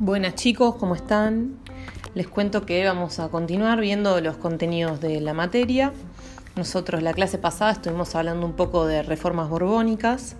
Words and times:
Buenas 0.00 0.34
chicos, 0.34 0.74
¿cómo 0.74 0.96
están? 0.96 1.56
Les 2.16 2.26
cuento 2.26 2.66
que 2.66 2.84
vamos 2.84 3.20
a 3.20 3.28
continuar 3.28 3.80
viendo 3.80 4.20
los 4.20 4.36
contenidos 4.36 5.00
de 5.00 5.20
la 5.20 5.34
materia. 5.34 5.92
Nosotros 6.56 7.00
la 7.00 7.14
clase 7.14 7.38
pasada 7.38 7.70
estuvimos 7.70 8.16
hablando 8.16 8.44
un 8.44 8.54
poco 8.54 8.88
de 8.88 9.04
reformas 9.04 9.48
borbónicas, 9.48 10.34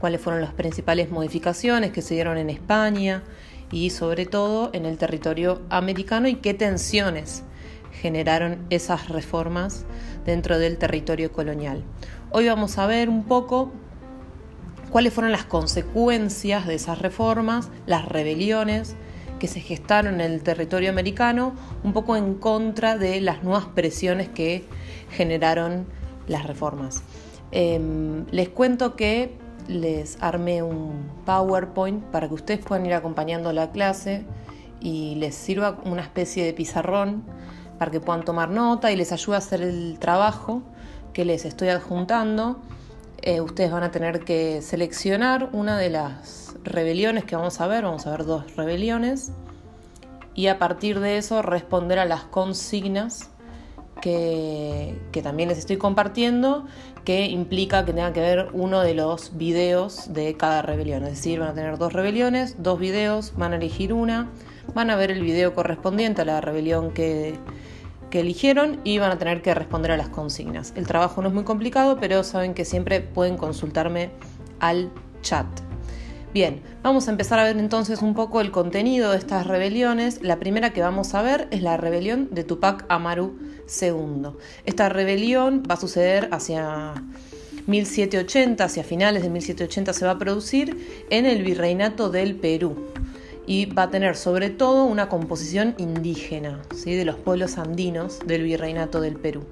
cuáles 0.00 0.20
fueron 0.20 0.40
las 0.40 0.52
principales 0.52 1.10
modificaciones 1.10 1.90
que 1.90 2.00
se 2.00 2.14
dieron 2.14 2.38
en 2.38 2.48
España 2.48 3.24
y 3.72 3.90
sobre 3.90 4.24
todo 4.24 4.70
en 4.72 4.86
el 4.86 4.98
territorio 4.98 5.62
americano 5.68 6.28
y 6.28 6.36
qué 6.36 6.54
tensiones 6.54 7.42
generaron 7.90 8.64
esas 8.70 9.08
reformas 9.08 9.84
dentro 10.24 10.60
del 10.60 10.78
territorio 10.78 11.32
colonial. 11.32 11.82
Hoy 12.30 12.46
vamos 12.46 12.78
a 12.78 12.86
ver 12.86 13.08
un 13.08 13.24
poco 13.24 13.72
cuáles 14.92 15.14
fueron 15.14 15.32
las 15.32 15.44
consecuencias 15.44 16.66
de 16.66 16.74
esas 16.74 16.98
reformas, 16.98 17.70
las 17.86 18.04
rebeliones 18.04 18.94
que 19.40 19.48
se 19.48 19.60
gestaron 19.60 20.20
en 20.20 20.32
el 20.32 20.42
territorio 20.42 20.90
americano, 20.90 21.54
un 21.82 21.94
poco 21.94 22.14
en 22.14 22.34
contra 22.34 22.98
de 22.98 23.20
las 23.22 23.42
nuevas 23.42 23.64
presiones 23.64 24.28
que 24.28 24.64
generaron 25.10 25.86
las 26.28 26.46
reformas. 26.46 27.02
Em, 27.50 28.26
les 28.30 28.50
cuento 28.50 28.94
que 28.94 29.34
les 29.66 30.18
armé 30.20 30.62
un 30.62 31.10
PowerPoint 31.24 32.04
para 32.04 32.28
que 32.28 32.34
ustedes 32.34 32.60
puedan 32.60 32.84
ir 32.84 32.94
acompañando 32.94 33.52
la 33.52 33.70
clase 33.72 34.26
y 34.80 35.14
les 35.16 35.34
sirva 35.34 35.80
una 35.84 36.02
especie 36.02 36.44
de 36.44 36.52
pizarrón 36.52 37.24
para 37.78 37.90
que 37.90 38.00
puedan 38.00 38.24
tomar 38.24 38.50
nota 38.50 38.92
y 38.92 38.96
les 38.96 39.10
ayude 39.10 39.36
a 39.36 39.38
hacer 39.38 39.62
el 39.62 39.98
trabajo 39.98 40.62
que 41.12 41.24
les 41.24 41.46
estoy 41.46 41.68
adjuntando. 41.68 42.60
Eh, 43.24 43.40
ustedes 43.40 43.70
van 43.70 43.84
a 43.84 43.92
tener 43.92 44.24
que 44.24 44.62
seleccionar 44.62 45.48
una 45.52 45.78
de 45.78 45.90
las 45.90 46.56
rebeliones 46.64 47.24
que 47.24 47.36
vamos 47.36 47.60
a 47.60 47.68
ver, 47.68 47.84
vamos 47.84 48.04
a 48.08 48.10
ver 48.10 48.24
dos 48.24 48.56
rebeliones, 48.56 49.30
y 50.34 50.48
a 50.48 50.58
partir 50.58 50.98
de 50.98 51.18
eso 51.18 51.40
responder 51.40 52.00
a 52.00 52.04
las 52.04 52.24
consignas 52.24 53.30
que, 54.00 54.98
que, 55.12 55.22
también 55.22 55.48
les 55.50 55.58
estoy 55.58 55.76
compartiendo, 55.76 56.66
que 57.04 57.26
implica 57.26 57.84
que 57.84 57.92
tenga 57.92 58.12
que 58.12 58.20
ver 58.20 58.48
uno 58.54 58.80
de 58.80 58.94
los 58.94 59.36
videos 59.36 60.12
de 60.12 60.36
cada 60.36 60.60
rebelión. 60.62 61.04
Es 61.04 61.10
decir, 61.10 61.38
van 61.38 61.50
a 61.50 61.54
tener 61.54 61.78
dos 61.78 61.92
rebeliones, 61.92 62.56
dos 62.58 62.80
videos, 62.80 63.34
van 63.36 63.52
a 63.52 63.56
elegir 63.56 63.92
una, 63.92 64.30
van 64.74 64.90
a 64.90 64.96
ver 64.96 65.12
el 65.12 65.22
video 65.22 65.54
correspondiente 65.54 66.22
a 66.22 66.24
la 66.24 66.40
rebelión 66.40 66.90
que, 66.92 67.38
que 68.12 68.20
eligieron 68.20 68.78
y 68.84 68.98
van 68.98 69.10
a 69.10 69.18
tener 69.18 69.40
que 69.40 69.54
responder 69.54 69.90
a 69.90 69.96
las 69.96 70.10
consignas. 70.10 70.74
El 70.76 70.86
trabajo 70.86 71.22
no 71.22 71.28
es 71.28 71.34
muy 71.34 71.44
complicado, 71.44 71.96
pero 71.98 72.22
saben 72.22 72.52
que 72.52 72.66
siempre 72.66 73.00
pueden 73.00 73.38
consultarme 73.38 74.10
al 74.60 74.92
chat. 75.22 75.46
Bien, 76.34 76.62
vamos 76.82 77.08
a 77.08 77.10
empezar 77.10 77.38
a 77.38 77.44
ver 77.44 77.56
entonces 77.56 78.02
un 78.02 78.14
poco 78.14 78.42
el 78.42 78.50
contenido 78.50 79.12
de 79.12 79.16
estas 79.16 79.46
rebeliones. 79.46 80.20
La 80.22 80.38
primera 80.38 80.74
que 80.74 80.82
vamos 80.82 81.14
a 81.14 81.22
ver 81.22 81.48
es 81.50 81.62
la 81.62 81.78
rebelión 81.78 82.28
de 82.30 82.44
Tupac 82.44 82.84
Amaru 82.90 83.38
II. 83.80 84.32
Esta 84.66 84.90
rebelión 84.90 85.62
va 85.68 85.74
a 85.74 85.80
suceder 85.80 86.28
hacia 86.32 86.92
1780, 87.66 88.62
hacia 88.62 88.84
finales 88.84 89.22
de 89.22 89.30
1780 89.30 89.92
se 89.94 90.04
va 90.04 90.12
a 90.12 90.18
producir 90.18 91.06
en 91.08 91.24
el 91.24 91.42
virreinato 91.42 92.10
del 92.10 92.36
Perú 92.36 92.92
y 93.52 93.66
va 93.66 93.82
a 93.82 93.90
tener 93.90 94.16
sobre 94.16 94.48
todo 94.48 94.84
una 94.84 95.10
composición 95.10 95.74
indígena 95.76 96.62
¿sí? 96.74 96.94
de 96.94 97.04
los 97.04 97.16
pueblos 97.16 97.58
andinos 97.58 98.18
del 98.24 98.44
virreinato 98.44 98.98
del 99.02 99.16
Perú. 99.16 99.44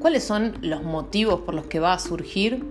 ¿Cuáles 0.00 0.22
son 0.22 0.56
los 0.60 0.84
motivos 0.84 1.40
por 1.40 1.52
los 1.54 1.66
que 1.66 1.80
va 1.80 1.94
a 1.94 1.98
surgir 1.98 2.64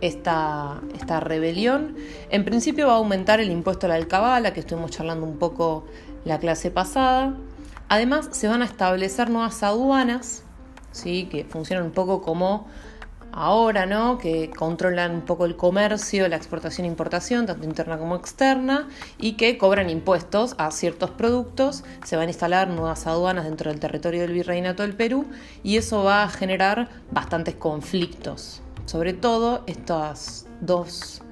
esta, 0.00 0.80
esta 0.94 1.18
rebelión? 1.18 1.96
En 2.30 2.44
principio 2.44 2.86
va 2.86 2.92
a 2.92 2.96
aumentar 2.98 3.40
el 3.40 3.50
impuesto 3.50 3.86
a 3.86 3.88
la 3.88 3.96
alcabala, 3.96 4.52
que 4.52 4.60
estuvimos 4.60 4.92
charlando 4.92 5.26
un 5.26 5.38
poco 5.38 5.86
la 6.24 6.38
clase 6.38 6.70
pasada. 6.70 7.34
Además, 7.88 8.28
se 8.30 8.46
van 8.46 8.62
a 8.62 8.64
establecer 8.64 9.28
nuevas 9.28 9.64
aduanas, 9.64 10.44
¿sí? 10.92 11.26
que 11.28 11.42
funcionan 11.44 11.84
un 11.84 11.92
poco 11.92 12.22
como 12.22 12.68
ahora, 13.38 13.86
¿no? 13.86 14.18
Que 14.18 14.50
controlan 14.50 15.12
un 15.12 15.20
poco 15.22 15.44
el 15.44 15.56
comercio, 15.56 16.28
la 16.28 16.36
exportación 16.36 16.84
e 16.84 16.88
importación, 16.88 17.46
tanto 17.46 17.64
interna 17.64 17.96
como 17.96 18.16
externa, 18.16 18.88
y 19.16 19.34
que 19.34 19.56
cobran 19.58 19.90
impuestos 19.90 20.56
a 20.58 20.70
ciertos 20.72 21.10
productos. 21.10 21.84
Se 22.04 22.16
van 22.16 22.26
a 22.26 22.30
instalar 22.30 22.68
nuevas 22.68 23.06
aduanas 23.06 23.44
dentro 23.44 23.70
del 23.70 23.78
territorio 23.78 24.22
del 24.22 24.32
Virreinato 24.32 24.82
del 24.82 24.94
Perú 24.94 25.26
y 25.62 25.76
eso 25.76 26.02
va 26.02 26.24
a 26.24 26.28
generar 26.28 26.88
bastantes 27.12 27.54
conflictos. 27.54 28.60
Sobre 28.86 29.12
todo 29.12 29.62
estas 29.66 30.46
dos 30.60 31.22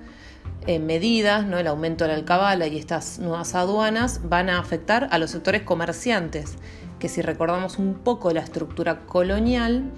eh, 0.69 0.78
medidas, 0.78 1.45
¿no? 1.45 1.59
el 1.59 1.66
aumento 1.66 2.05
de 2.05 2.09
la 2.09 2.16
alcabala 2.16 2.69
y 2.69 2.78
estas 2.78 3.19
nuevas 3.19 3.55
aduanas, 3.56 4.21
van 4.28 4.49
a 4.49 4.61
afectar 4.61 5.09
a 5.11 5.19
los 5.19 5.33
sectores 5.33 5.62
comerciantes, 5.62 6.55
que 7.00 7.09
si 7.09 7.21
recordamos 7.21 7.78
un 7.78 7.95
poco 7.95 8.33
la 8.33 8.41
estructura 8.41 9.06
colonial, 9.06 9.91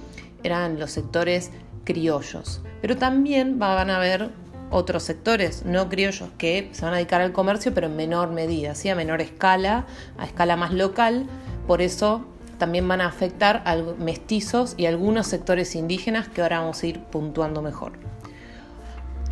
eran 0.42 0.78
los 0.78 0.92
sectores 0.92 1.50
criollos. 1.88 2.60
Pero 2.82 2.98
también 2.98 3.58
van 3.58 3.88
a 3.88 3.96
haber 3.96 4.30
otros 4.70 5.04
sectores 5.04 5.64
no 5.64 5.88
criollos 5.88 6.28
que 6.36 6.68
se 6.72 6.84
van 6.84 6.92
a 6.92 6.98
dedicar 6.98 7.22
al 7.22 7.32
comercio, 7.32 7.72
pero 7.72 7.86
en 7.86 7.96
menor 7.96 8.30
medida, 8.30 8.74
¿sí? 8.74 8.90
a 8.90 8.94
menor 8.94 9.22
escala, 9.22 9.86
a 10.18 10.26
escala 10.26 10.56
más 10.56 10.74
local. 10.74 11.24
Por 11.66 11.80
eso 11.80 12.26
también 12.58 12.86
van 12.86 13.00
a 13.00 13.06
afectar 13.06 13.62
a 13.64 13.74
mestizos 13.76 14.74
y 14.76 14.84
algunos 14.84 15.28
sectores 15.28 15.74
indígenas 15.74 16.28
que 16.28 16.42
ahora 16.42 16.60
vamos 16.60 16.82
a 16.82 16.86
ir 16.86 17.00
puntuando 17.00 17.62
mejor. 17.62 17.92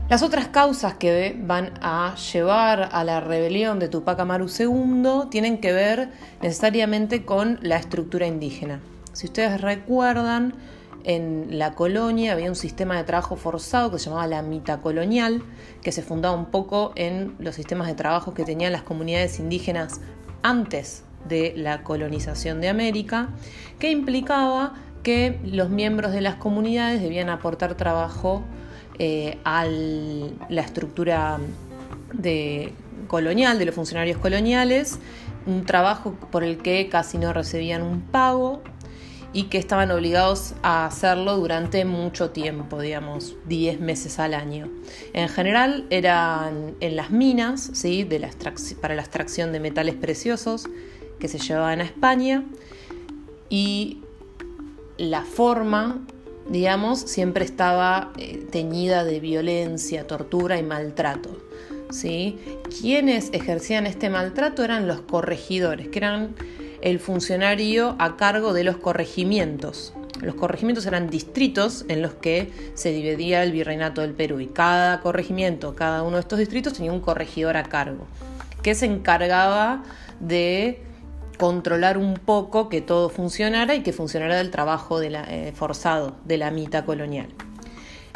Las 0.09 0.23
otras 0.23 0.49
causas 0.49 0.95
que 0.95 1.37
van 1.39 1.73
a 1.83 2.15
llevar 2.33 2.89
a 2.91 3.05
la 3.05 3.21
rebelión 3.21 3.79
de 3.79 3.89
Tupac 3.89 4.19
Amaru 4.19 4.47
II 4.49 5.29
tienen 5.31 5.59
que 5.59 5.73
ver 5.73 6.09
necesariamente 6.41 7.27
con 7.27 7.59
la 7.61 7.77
estructura 7.77 8.27
indígena. 8.27 8.81
Si 9.13 9.27
ustedes 9.27 9.61
recuerdan, 9.61 10.55
en 11.07 11.57
la 11.57 11.75
colonia 11.75 12.33
había 12.33 12.49
un 12.49 12.57
sistema 12.57 12.97
de 12.97 13.05
trabajo 13.05 13.37
forzado 13.37 13.93
que 13.93 13.99
se 14.01 14.07
llamaba 14.07 14.27
la 14.27 14.43
mitad 14.43 14.81
colonial, 14.81 15.41
que 15.81 15.93
se 15.93 16.03
fundaba 16.03 16.35
un 16.35 16.47
poco 16.47 16.93
en 16.97 17.37
los 17.39 17.55
sistemas 17.55 17.87
de 17.87 17.95
trabajo 17.95 18.35
que 18.35 18.45
tenían 18.45 18.73
las 18.73 18.83
comunidades 18.83 19.39
indígenas 19.39 20.01
antes 20.43 21.05
de 21.29 21.55
la 21.57 21.85
colonización 21.85 22.61
de 22.61 22.69
América, 22.69 23.29
que 23.79 23.93
implicaba 23.93 24.75
que 25.05 25.39
los 25.45 25.71
miembros 25.71 26.11
de 26.11 26.23
las 26.23 26.35
comunidades 26.35 27.01
debían 27.01 27.31
aportar 27.31 27.77
trabajo 27.77 28.43
eh, 28.99 29.39
a 29.45 29.65
la 29.65 30.61
estructura 30.61 31.39
colonial, 33.07 33.61
de 33.61 33.65
los 33.65 33.75
funcionarios 33.77 34.19
coloniales, 34.19 34.99
un 35.47 35.65
trabajo 35.65 36.15
por 36.33 36.43
el 36.43 36.59
que 36.59 36.89
casi 36.89 37.19
no 37.19 37.33
recibían 37.33 37.83
un 37.83 38.01
pago 38.01 38.63
y 39.37 39.45
que 39.45 39.59
estaban 39.59 39.91
obligados 39.91 40.55
a 40.63 40.87
hacerlo 40.87 41.37
durante 41.37 41.85
mucho 41.85 42.31
tiempo, 42.31 42.81
digamos, 42.81 43.37
10 43.45 43.81
meses 43.81 44.19
al 44.19 44.33
año. 44.33 44.71
En 45.13 45.29
general 45.29 45.85
eran 45.91 46.75
en 46.81 46.97
las 46.97 47.11
minas, 47.11 47.71
¿sí? 47.75 48.09
para 48.81 48.95
la 48.95 49.03
extracción 49.03 49.53
de 49.53 49.61
metales 49.61 49.95
preciosos 49.95 50.65
que 51.19 51.29
se 51.29 51.39
llevaban 51.39 51.83
a 51.83 51.85
España 51.85 52.45
y 53.51 53.99
la 54.97 55.21
forma, 55.21 56.01
digamos, 56.49 56.99
siempre 57.01 57.45
estaba 57.45 58.13
eh, 58.17 58.43
teñida 58.51 59.05
de 59.05 59.21
violencia, 59.21 60.07
tortura 60.07 60.59
y 60.59 60.63
maltrato. 60.63 61.37
¿sí? 61.91 62.39
Quienes 62.81 63.29
ejercían 63.35 63.87
este 63.87 64.09
maltrato 64.09 64.65
eran 64.65 64.89
los 64.89 65.03
corregidores, 65.03 65.89
que 65.89 65.99
eran 65.99 66.35
el 66.81 66.99
funcionario 67.01 67.97
a 67.99 68.17
cargo 68.17 68.53
de 68.53 68.65
los 68.65 68.77
corregimientos. 68.77 69.93
Los 70.21 70.35
corregimientos 70.35 70.87
eran 70.87 71.11
distritos 71.11 71.85
en 71.89 72.03
los 72.03 72.15
que 72.15 72.51
se 72.75 72.91
dividía 72.91 73.43
el 73.43 73.53
virreinato 73.53 74.01
del 74.01 74.13
Perú 74.13 74.41
y 74.41 74.47
cada 74.47 75.01
corregimiento, 75.01 75.75
cada 75.75 76.03
uno 76.03 76.17
de 76.17 76.21
estos 76.21 76.39
distritos 76.39 76.73
tenía 76.73 76.93
un 76.93 77.01
corregidor 77.01 77.57
a 77.57 77.65
cargo, 77.65 78.07
que 78.63 78.75
se 78.75 78.87
encargaba 78.87 79.83
de 80.21 80.83
controlar 81.39 81.99
un 81.99 82.15
poco 82.15 82.69
que 82.69 82.81
todo 82.81 83.11
funcionara 83.11 83.75
y 83.75 83.83
que 83.83 83.93
funcionara 83.93 84.41
el 84.41 84.51
trabajo 84.51 85.03
eh, 85.03 85.53
forzado 85.55 86.17
de 86.25 86.39
la 86.39 86.51
mitad 86.51 86.85
colonial. 86.85 87.29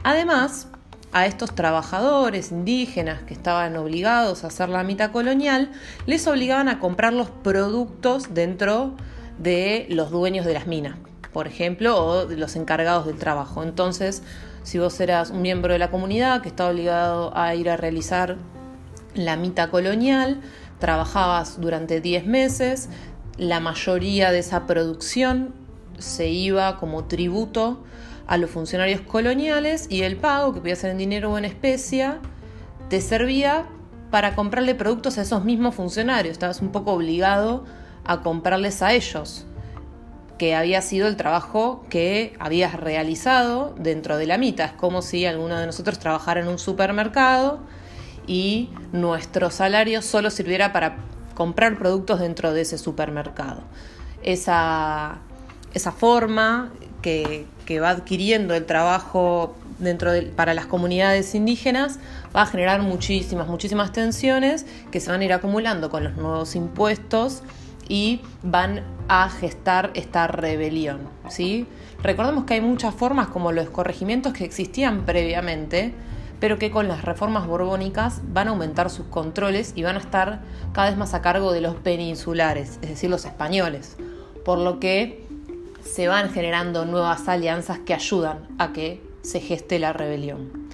Además, 0.03 0.69
a 1.13 1.27
estos 1.27 1.55
trabajadores 1.55 2.53
indígenas 2.53 3.23
que 3.23 3.35
estaban 3.35 3.77
obligados 3.77 4.45
a 4.45 4.49
hacer 4.49 4.69
la 4.69 4.85
mitad 4.85 5.11
colonial, 5.11 5.73
les 6.07 6.27
obligaban 6.27 6.69
a 6.69 6.79
comprar 6.79 7.13
los 7.13 7.31
productos 7.31 8.33
dentro 8.35 8.95
de 9.39 9.87
los 9.91 10.11
dueños 10.11 10.47
de 10.47 10.55
las 10.55 10.67
minas, 10.67 10.97
por 11.33 11.47
ejemplo, 11.47 11.97
o 12.05 12.27
de 12.27 12.37
los 12.37 12.57
encargados 12.57 13.07
del 13.07 13.17
trabajo. 13.17 13.63
Entonces, 13.63 14.23
si 14.63 14.79
vos 14.79 15.01
eras 15.01 15.31
un 15.31 15.43
miembro 15.43 15.73
de 15.73 15.79
la 15.79 15.91
comunidad 15.91 16.43
que 16.43 16.49
estaba 16.49 16.71
obligado 16.71 17.37
a 17.37 17.55
ir 17.55 17.71
a 17.71 17.77
realizar 17.77 18.37
la 19.15 19.37
mitad 19.37 19.71
colonial, 19.71 20.41
trabajabas 20.79 21.61
durante 21.61 22.01
10 22.01 22.27
meses, 22.27 22.89
la 23.37 23.59
mayoría 23.59 24.31
de 24.31 24.41
esa 24.41 24.67
producción 24.67 25.55
se 25.99 26.29
iba 26.29 26.77
como 26.79 27.05
tributo 27.05 27.83
a 28.31 28.37
los 28.37 28.49
funcionarios 28.49 29.01
coloniales 29.01 29.89
y 29.91 30.03
el 30.03 30.17
pago, 30.17 30.55
que 30.55 30.61
podía 30.61 30.77
ser 30.77 30.93
en 30.93 30.99
dinero 30.99 31.33
o 31.33 31.39
en 31.39 31.45
especia, 31.45 32.21
te 32.89 33.01
servía 33.01 33.67
para 34.13 34.37
comprarle 34.37 34.77
productos 34.77 35.19
a 35.19 35.23
esos 35.23 35.45
mismos 35.45 35.75
funcionarios. 35.75 36.31
Estabas 36.31 36.61
un 36.61 36.71
poco 36.71 36.93
obligado 36.93 37.65
a 38.05 38.21
comprarles 38.21 38.83
a 38.83 38.93
ellos, 38.93 39.47
que 40.39 40.55
había 40.55 40.81
sido 40.81 41.09
el 41.09 41.17
trabajo 41.17 41.85
que 41.91 42.35
habías 42.39 42.75
realizado 42.75 43.75
dentro 43.77 44.17
de 44.17 44.27
la 44.27 44.39
mitad. 44.39 44.67
Es 44.67 44.73
como 44.75 45.03
si 45.03 45.27
alguno 45.27 45.59
de 45.59 45.67
nosotros 45.67 45.99
trabajara 45.99 46.41
en 46.41 46.47
un 46.47 46.61
supermercado 46.61 47.59
y 48.29 48.71
nuestro 48.93 49.51
salario 49.51 50.03
solo 50.03 50.31
sirviera 50.31 50.73
para 50.73 50.99
comprar 51.35 51.77
productos 51.77 52.21
dentro 52.21 52.53
de 52.53 52.61
ese 52.61 52.79
supermercado. 52.79 53.63
Esa, 54.23 55.19
esa 55.75 55.91
forma 55.91 56.71
que, 57.01 57.47
va 57.81 57.91
adquiriendo 57.91 58.55
el 58.55 58.67
trabajo 58.67 59.55
dentro 59.79 60.11
de, 60.13 60.23
para 60.23 60.55
las 60.55 60.67
comunidades 60.67 61.35
indígenas 61.35 62.01
va 62.35 62.43
a 62.43 62.47
generar 62.47 62.83
muchísimas, 62.83 63.47
muchísimas 63.47 63.93
tensiones 63.93 64.67
que 64.91 65.01
se 65.01 65.11
van 65.11 65.21
a 65.21 65.25
ir 65.25 65.33
acumulando 65.33 65.89
con 65.89 66.03
los 66.03 66.17
nuevos 66.17 66.57
impuestos 66.57 67.43
y 67.89 68.21
van 68.43 68.83
a 69.09 69.29
gestar 69.29 69.91
esta 69.95 70.27
rebelión. 70.27 71.01
¿sí? 71.29 71.67
Recordemos 72.03 72.45
que 72.45 72.55
hay 72.55 72.61
muchas 72.61 72.95
formas 72.95 73.29
como 73.29 73.53
los 73.53 73.69
corregimientos 73.71 74.33
que 74.33 74.45
existían 74.45 75.05
previamente, 75.05 75.93
pero 76.39 76.59
que 76.59 76.71
con 76.71 76.89
las 76.89 77.05
reformas 77.05 77.47
borbónicas 77.47 78.21
van 78.33 78.49
a 78.49 78.51
aumentar 78.53 78.91
sus 78.91 79.07
controles 79.07 79.73
y 79.75 79.83
van 79.83 79.97
a 79.97 79.99
estar 79.99 80.41
cada 80.73 80.89
vez 80.89 80.97
más 80.97 81.15
a 81.15 81.21
cargo 81.21 81.53
de 81.53 81.61
los 81.61 81.75
peninsulares, 81.75 82.79
es 82.83 82.91
decir, 82.91 83.11
los 83.11 83.25
españoles, 83.25 83.97
por 84.45 84.59
lo 84.59 84.81
que 84.81 85.30
se 85.85 86.09
van 86.09 86.31
generando 86.31 86.85
nuevas 86.85 87.29
alianzas 87.29 87.79
que 87.79 87.95
ayudan 87.95 88.49
a 88.59 88.73
que 88.73 89.03
se 89.23 89.41
geste 89.41 89.79
la 89.79 89.93
rebelión. 89.93 90.69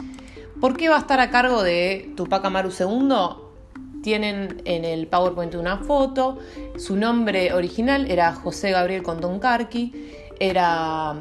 ¿Por 0.61 0.77
qué 0.77 0.89
va 0.89 0.97
a 0.97 1.01
estar 1.01 1.21
a 1.21 1.31
cargo 1.31 1.63
de 1.63 2.13
Tupac 2.17 2.45
Amaru 2.45 2.71
II? 2.71 4.03
Tienen 4.03 4.63
en 4.65 4.85
el 4.85 5.07
PowerPoint 5.07 5.55
una 5.55 5.79
foto. 5.79 6.39
Su 6.79 6.97
nombre 6.97 7.53
original 7.53 8.11
era 8.11 8.33
José 8.35 8.71
Gabriel 8.71 9.03
Condoncarqui. 9.03 9.93
Era 10.39 11.17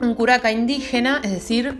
un 0.00 0.14
curaca 0.14 0.50
indígena, 0.50 1.20
es 1.22 1.30
decir, 1.30 1.78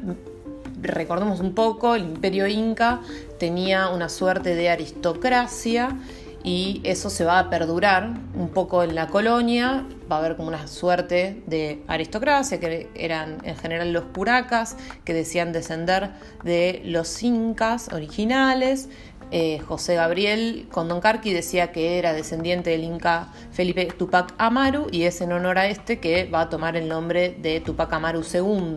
recordemos 0.80 1.40
un 1.40 1.54
poco, 1.54 1.94
el 1.94 2.04
imperio 2.04 2.46
inca 2.46 3.00
tenía 3.38 3.88
una 3.88 4.08
suerte 4.08 4.54
de 4.54 4.70
aristocracia 4.70 5.98
y 6.46 6.80
eso 6.84 7.10
se 7.10 7.24
va 7.24 7.40
a 7.40 7.50
perdurar 7.50 8.14
un 8.36 8.50
poco 8.50 8.84
en 8.84 8.94
la 8.94 9.08
colonia, 9.08 9.84
va 10.10 10.14
a 10.14 10.18
haber 10.20 10.36
como 10.36 10.46
una 10.46 10.68
suerte 10.68 11.42
de 11.46 11.82
aristocracia, 11.88 12.60
que 12.60 12.88
eran 12.94 13.38
en 13.42 13.56
general 13.56 13.92
los 13.92 14.04
curacas, 14.04 14.76
que 15.04 15.12
decían 15.12 15.52
descender 15.52 16.12
de 16.44 16.82
los 16.84 17.20
incas 17.24 17.92
originales. 17.92 18.88
Eh, 19.32 19.58
José 19.58 19.96
Gabriel 19.96 20.68
Condoncarqui 20.70 21.32
decía 21.32 21.72
que 21.72 21.98
era 21.98 22.12
descendiente 22.12 22.70
del 22.70 22.84
inca 22.84 23.32
Felipe 23.50 23.86
Tupac 23.86 24.32
Amaru 24.38 24.86
y 24.92 25.02
es 25.02 25.20
en 25.20 25.32
honor 25.32 25.58
a 25.58 25.66
este 25.66 25.98
que 25.98 26.26
va 26.26 26.42
a 26.42 26.48
tomar 26.48 26.76
el 26.76 26.88
nombre 26.88 27.36
de 27.42 27.58
Tupac 27.58 27.92
Amaru 27.92 28.22
II. 28.22 28.76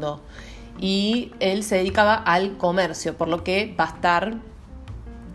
Y 0.80 1.34
él 1.40 1.64
se 1.64 1.76
dedicaba 1.76 2.16
al 2.16 2.58
comercio, 2.58 3.16
por 3.16 3.28
lo 3.28 3.44
que 3.44 3.76
va 3.80 3.84
a 3.84 3.90
estar 3.90 4.38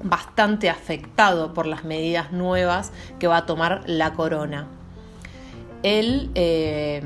bastante 0.05 0.71
afectado 0.71 1.53
por 1.53 1.67
las 1.67 1.85
medidas 1.85 2.31
nuevas 2.31 2.93
que 3.19 3.27
va 3.27 3.39
a 3.39 3.47
tomar 3.47 3.83
la 3.87 4.13
corona. 4.13 4.69
Él 5.83 6.31
eh, 6.35 7.03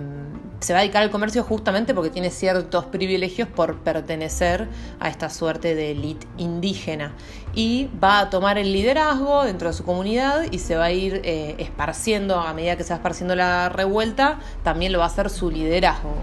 se 0.60 0.72
va 0.72 0.80
a 0.80 0.82
dedicar 0.82 1.02
al 1.02 1.10
comercio 1.10 1.42
justamente 1.44 1.94
porque 1.94 2.10
tiene 2.10 2.30
ciertos 2.30 2.84
privilegios 2.86 3.48
por 3.48 3.78
pertenecer 3.78 4.68
a 5.00 5.08
esta 5.08 5.30
suerte 5.30 5.74
de 5.74 5.92
élite 5.92 6.26
indígena 6.36 7.12
y 7.54 7.88
va 8.02 8.20
a 8.20 8.30
tomar 8.30 8.58
el 8.58 8.72
liderazgo 8.72 9.44
dentro 9.44 9.68
de 9.68 9.74
su 9.74 9.84
comunidad 9.84 10.46
y 10.50 10.58
se 10.58 10.76
va 10.76 10.86
a 10.86 10.92
ir 10.92 11.20
eh, 11.24 11.54
esparciendo 11.58 12.40
a 12.40 12.52
medida 12.54 12.76
que 12.76 12.84
se 12.84 12.90
va 12.90 12.96
esparciendo 12.96 13.36
la 13.36 13.68
revuelta, 13.68 14.40
también 14.64 14.92
lo 14.92 14.98
va 14.98 15.04
a 15.04 15.08
hacer 15.08 15.30
su 15.30 15.50
liderazgo. 15.50 16.14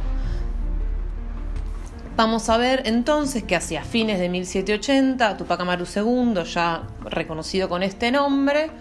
Vamos 2.17 2.47
a 2.47 2.55
ver 2.55 2.83
entonces 2.85 3.43
que 3.43 3.57
hacia 3.57 3.83
fines 3.83 4.19
de 4.19 4.29
1780 4.29 5.35
Tupac 5.35 5.59
Amaru 5.59 5.83
II, 5.83 6.45
ya 6.45 6.83
reconocido 7.01 7.67
con 7.67 7.83
este 7.83 8.09
nombre, 8.09 8.71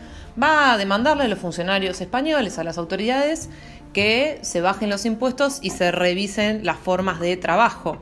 va 0.40 0.72
a 0.72 0.78
demandarle 0.78 1.24
a 1.24 1.28
los 1.28 1.40
funcionarios 1.40 2.00
españoles, 2.00 2.60
a 2.60 2.64
las 2.64 2.78
autoridades, 2.78 3.50
que 3.92 4.38
se 4.42 4.60
bajen 4.60 4.88
los 4.88 5.04
impuestos 5.04 5.58
y 5.62 5.70
se 5.70 5.90
revisen 5.90 6.64
las 6.64 6.78
formas 6.78 7.18
de 7.18 7.36
trabajo 7.36 7.98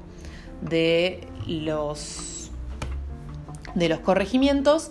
de 0.60 1.26
los, 1.46 2.50
de 3.74 3.88
los 3.88 4.00
corregimientos 4.00 4.90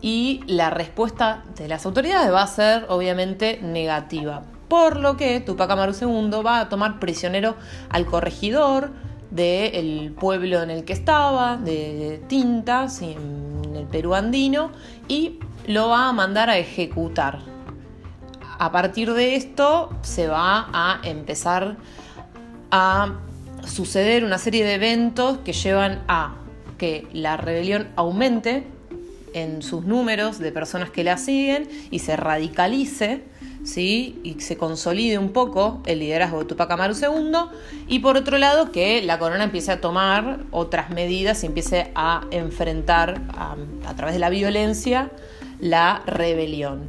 y 0.00 0.42
la 0.46 0.70
respuesta 0.70 1.42
de 1.56 1.66
las 1.66 1.86
autoridades 1.86 2.32
va 2.32 2.42
a 2.42 2.46
ser 2.46 2.86
obviamente 2.88 3.58
negativa. 3.60 4.44
Por 4.68 5.00
lo 5.00 5.16
que 5.16 5.40
Tupac 5.40 5.68
Amaru 5.68 5.92
II 5.92 6.40
va 6.46 6.60
a 6.60 6.68
tomar 6.68 7.00
prisionero 7.00 7.56
al 7.90 8.06
corregidor, 8.06 8.92
del 9.32 10.14
pueblo 10.18 10.62
en 10.62 10.70
el 10.70 10.84
que 10.84 10.92
estaba, 10.92 11.56
de 11.56 12.22
Tintas, 12.28 13.00
en 13.00 13.74
el 13.74 13.86
Perú 13.86 14.14
andino, 14.14 14.70
y 15.08 15.38
lo 15.66 15.88
va 15.88 16.08
a 16.08 16.12
mandar 16.12 16.50
a 16.50 16.58
ejecutar. 16.58 17.40
A 18.58 18.70
partir 18.70 19.12
de 19.12 19.34
esto 19.34 19.90
se 20.02 20.28
va 20.28 20.68
a 20.72 21.00
empezar 21.02 21.76
a 22.70 23.14
suceder 23.66 24.24
una 24.24 24.38
serie 24.38 24.64
de 24.64 24.74
eventos 24.74 25.38
que 25.38 25.52
llevan 25.52 26.02
a 26.08 26.34
que 26.76 27.06
la 27.12 27.36
rebelión 27.36 27.88
aumente 27.96 28.66
en 29.34 29.62
sus 29.62 29.84
números 29.84 30.38
de 30.38 30.52
personas 30.52 30.90
que 30.90 31.04
la 31.04 31.16
siguen 31.16 31.68
y 31.90 32.00
se 32.00 32.16
radicalice 32.16 33.22
¿sí? 33.64 34.20
y 34.22 34.40
se 34.40 34.56
consolide 34.56 35.18
un 35.18 35.30
poco 35.30 35.82
el 35.86 36.00
liderazgo 36.00 36.40
de 36.40 36.44
Tupac 36.46 36.70
Amaru 36.70 36.94
II, 36.94 37.32
y 37.88 38.00
por 38.00 38.16
otro 38.16 38.38
lado 38.38 38.72
que 38.72 39.02
la 39.02 39.18
corona 39.18 39.44
empiece 39.44 39.72
a 39.72 39.80
tomar 39.80 40.40
otras 40.50 40.90
medidas 40.90 41.42
y 41.42 41.46
empiece 41.46 41.90
a 41.94 42.26
enfrentar 42.30 43.22
a, 43.36 43.56
través 43.94 44.14
de 44.14 44.20
la 44.20 44.30
violencia 44.30 45.10
la 45.60 46.02
rebelión. 46.06 46.88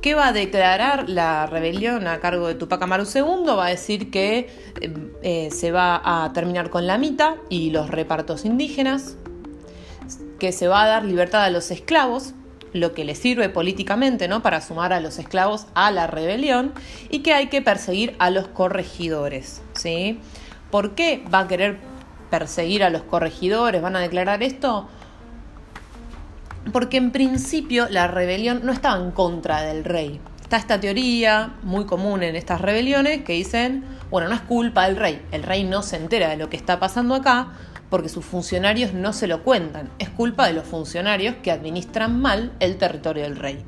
¿Qué 0.00 0.14
va 0.14 0.28
a 0.28 0.32
declarar 0.32 1.08
la 1.08 1.46
rebelión 1.46 2.08
a 2.08 2.18
cargo 2.18 2.48
de 2.48 2.56
Tupac 2.56 2.82
Amaru 2.82 3.04
II? 3.04 3.54
Va 3.56 3.66
a 3.66 3.70
decir 3.70 4.10
que 4.10 4.50
eh, 4.80 4.94
eh, 5.22 5.50
se 5.52 5.70
va 5.70 6.02
a 6.04 6.32
terminar 6.32 6.70
con 6.70 6.88
la 6.88 6.98
mitad 6.98 7.36
y 7.48 7.70
los 7.70 7.88
repartos 7.88 8.44
indígenas, 8.44 9.16
que 10.40 10.50
se 10.50 10.66
va 10.66 10.82
a 10.82 10.86
dar 10.88 11.04
libertad 11.04 11.44
a 11.44 11.50
los 11.50 11.70
esclavos, 11.70 12.34
lo 12.72 12.94
que 12.94 13.04
le 13.04 13.14
sirve 13.14 13.48
políticamente 13.48 14.28
¿no? 14.28 14.42
para 14.42 14.60
sumar 14.60 14.92
a 14.92 15.00
los 15.00 15.18
esclavos 15.18 15.66
a 15.74 15.90
la 15.90 16.06
rebelión 16.06 16.72
y 17.10 17.20
que 17.20 17.34
hay 17.34 17.48
que 17.48 17.62
perseguir 17.62 18.16
a 18.18 18.30
los 18.30 18.48
corregidores. 18.48 19.62
¿sí? 19.74 20.18
¿Por 20.70 20.94
qué 20.94 21.22
va 21.32 21.40
a 21.40 21.48
querer 21.48 21.78
perseguir 22.30 22.82
a 22.82 22.90
los 22.90 23.02
corregidores? 23.02 23.82
¿Van 23.82 23.96
a 23.96 24.00
declarar 24.00 24.42
esto? 24.42 24.88
Porque 26.72 26.96
en 26.96 27.10
principio 27.10 27.88
la 27.90 28.06
rebelión 28.06 28.60
no 28.64 28.72
estaba 28.72 29.02
en 29.02 29.10
contra 29.10 29.62
del 29.62 29.84
rey. 29.84 30.20
Está 30.40 30.56
esta 30.56 30.80
teoría 30.80 31.54
muy 31.62 31.86
común 31.86 32.22
en 32.22 32.36
estas 32.36 32.60
rebeliones 32.60 33.22
que 33.22 33.32
dicen, 33.32 33.84
bueno, 34.10 34.28
no 34.28 34.34
es 34.34 34.42
culpa 34.42 34.86
del 34.86 34.96
rey, 34.96 35.22
el 35.32 35.42
rey 35.42 35.64
no 35.64 35.82
se 35.82 35.96
entera 35.96 36.28
de 36.28 36.36
lo 36.36 36.50
que 36.50 36.58
está 36.58 36.78
pasando 36.78 37.14
acá, 37.14 37.54
porque 37.92 38.08
sus 38.08 38.24
funcionarios 38.24 38.94
no 38.94 39.12
se 39.12 39.26
lo 39.26 39.42
cuentan. 39.42 39.90
Es 39.98 40.08
culpa 40.08 40.46
de 40.46 40.54
los 40.54 40.64
funcionarios 40.64 41.34
que 41.42 41.50
administran 41.50 42.22
mal 42.22 42.50
el 42.58 42.78
territorio 42.78 43.24
del 43.24 43.36
rey. 43.36 43.62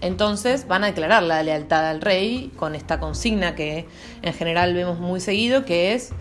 Entonces 0.00 0.66
van 0.66 0.84
a 0.84 0.86
declarar 0.86 1.22
la 1.22 1.42
lealtad 1.42 1.86
al 1.90 2.00
rey 2.00 2.50
con 2.56 2.74
esta 2.74 2.98
consigna 2.98 3.54
que 3.54 3.86
en 4.22 4.32
general 4.32 4.72
vemos 4.72 5.00
muy 5.00 5.20
seguido, 5.20 5.66
que 5.66 5.92
es 5.92 6.14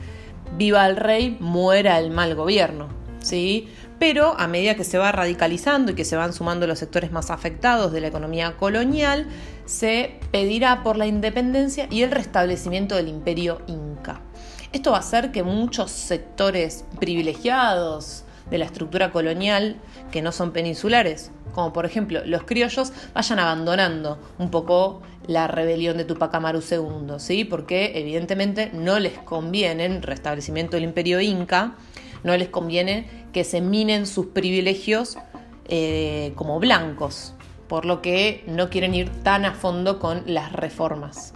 viva 0.58 0.86
el 0.86 0.98
rey, 0.98 1.38
muera 1.40 2.00
el 2.00 2.12
mal 2.12 2.36
gobierno. 2.36 2.90
¿sí? 3.22 3.70
Pero 3.98 4.38
a 4.38 4.48
medida 4.50 4.76
que 4.76 4.84
se 4.84 4.98
va 4.98 5.14
radicalizando 5.14 5.94
y 5.94 5.96
que 5.96 6.04
se 6.04 6.18
van 6.18 6.34
sumando 6.34 6.68
los 6.68 6.80
sectores 6.80 7.14
más 7.14 7.32
afectados 7.32 7.94
de 7.94 8.02
la 8.02 8.08
economía 8.08 8.58
colonial, 8.58 9.26
se 9.66 10.20
pedirá 10.32 10.84
por 10.84 10.98
la 10.98 11.08
independencia 11.08 11.88
y 11.90 12.02
el 12.02 12.12
restablecimiento 12.12 12.98
del 12.98 13.08
imperio 13.08 13.62
inca. 13.68 13.91
Esto 14.74 14.92
va 14.92 14.98
a 14.98 15.02
hacer 15.02 15.32
que 15.32 15.44
muchos 15.44 15.92
sectores 15.92 16.86
privilegiados 16.98 18.24
de 18.50 18.58
la 18.58 18.66
estructura 18.66 19.12
colonial, 19.12 19.76
que 20.12 20.22
no 20.22 20.32
son 20.32 20.52
peninsulares, 20.52 21.32
como 21.54 21.74
por 21.74 21.86
ejemplo 21.86 22.22
los 22.26 22.44
criollos, 22.44 22.94
vayan 23.14 23.40
abandonando 23.40 24.18
un 24.40 24.50
poco 24.50 25.02
la 25.28 25.48
rebelión 25.48 25.98
de 25.98 26.06
Tupac 26.06 26.34
Amaru 26.34 26.62
II, 26.62 27.16
¿sí? 27.18 27.44
porque 27.44 27.92
evidentemente 27.96 28.72
no 28.74 28.98
les 29.00 29.18
conviene 29.20 29.86
el 29.86 30.02
restablecimiento 30.02 30.78
del 30.78 30.86
imperio 30.86 31.20
inca, 31.20 31.76
no 32.24 32.38
les 32.38 32.48
conviene 32.48 33.08
que 33.34 33.44
se 33.44 33.60
minen 33.60 34.08
sus 34.08 34.28
privilegios 34.28 35.18
eh, 35.68 36.32
como 36.36 36.60
blancos, 36.60 37.34
por 37.68 37.86
lo 37.86 38.02
que 38.02 38.44
no 38.48 38.70
quieren 38.70 38.96
ir 38.96 39.10
tan 39.24 39.44
a 39.44 39.54
fondo 39.54 40.00
con 40.00 40.24
las 40.28 40.54
reformas. 40.54 41.34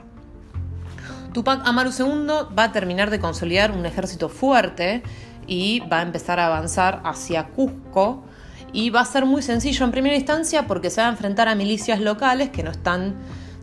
Tupac 1.35 1.67
Amaru 1.67 1.89
II 1.89 2.47
va 2.57 2.63
a 2.63 2.71
terminar 2.71 3.09
de 3.09 3.19
consolidar 3.19 3.73
un 3.73 3.85
ejército 3.85 4.29
fuerte 4.29 5.03
y 5.45 5.81
va 5.81 5.99
a 5.99 6.01
empezar 6.01 6.39
a 6.39 6.45
avanzar 6.47 7.01
hacia 7.03 7.47
Cusco 7.49 8.23
y 8.71 8.89
va 8.89 9.01
a 9.01 9.05
ser 9.05 9.25
muy 9.25 9.41
sencillo 9.41 9.83
en 9.83 9.91
primera 9.91 10.15
instancia 10.15 10.65
porque 10.65 10.89
se 10.89 11.01
va 11.01 11.07
a 11.07 11.11
enfrentar 11.11 11.49
a 11.49 11.55
milicias 11.55 11.99
locales 11.99 12.51
que 12.51 12.63
no 12.63 12.71
están 12.71 13.15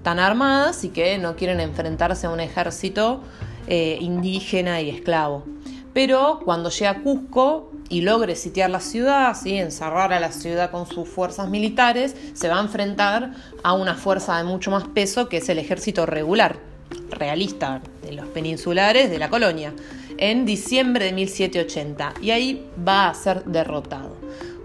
tan 0.02 0.18
armadas 0.18 0.84
y 0.84 0.90
que 0.90 1.16
no 1.16 1.34
quieren 1.34 1.60
enfrentarse 1.60 2.26
a 2.26 2.30
un 2.30 2.40
ejército 2.40 3.22
eh, 3.66 3.96
indígena 4.02 4.82
y 4.82 4.90
esclavo. 4.90 5.46
Pero 5.94 6.40
cuando 6.44 6.68
llega 6.68 6.90
a 6.90 7.00
Cusco 7.00 7.72
y 7.88 8.02
logre 8.02 8.36
sitiar 8.36 8.68
la 8.68 8.80
ciudad, 8.80 9.34
¿sí? 9.34 9.56
encerrar 9.56 10.12
a 10.12 10.20
la 10.20 10.30
ciudad 10.30 10.70
con 10.70 10.86
sus 10.86 11.08
fuerzas 11.08 11.48
militares, 11.48 12.14
se 12.34 12.50
va 12.50 12.58
a 12.58 12.60
enfrentar 12.60 13.32
a 13.62 13.72
una 13.72 13.94
fuerza 13.94 14.36
de 14.36 14.44
mucho 14.44 14.70
más 14.70 14.84
peso 14.88 15.30
que 15.30 15.38
es 15.38 15.48
el 15.48 15.58
ejército 15.58 16.04
regular, 16.04 16.71
realista, 17.12 17.81
de 18.02 18.12
los 18.12 18.26
peninsulares 18.26 19.11
de 19.11 19.19
la 19.19 19.31
colonia, 19.31 19.73
en 20.19 20.45
diciembre 20.45 21.07
de 21.07 21.12
1780. 21.12 22.14
Y 22.21 22.31
ahí 22.31 22.66
va 22.87 23.09
a 23.09 23.14
ser 23.14 23.45
derrotado. 23.45 24.16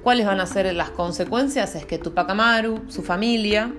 ¿Cuáles 0.04 0.26
van 0.26 0.40
a 0.40 0.46
ser 0.46 0.74
las 0.74 0.90
consecuencias? 0.92 1.76
Es 1.76 1.86
que 1.86 1.98
Tupac 1.98 2.30
Amaru, 2.30 2.82
su 2.88 3.04
familia 3.04 3.74